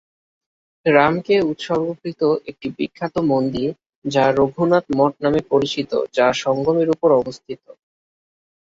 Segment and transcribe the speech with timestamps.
[0.85, 3.69] রামকে উৎসর্গীকৃত একটি বিখ্যাত মন্দির
[4.05, 7.63] যা রঘুনাথ মঠ নামে পরিচিত যা সঙ্গমের উপরে অবস্থিত।